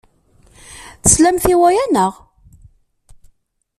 Teslamt 1.03 1.45
i 1.53 1.55
waya, 1.59 1.85
naɣ? 1.87 2.13